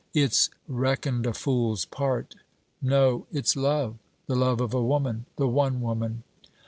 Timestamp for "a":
1.27-1.33, 4.73-4.81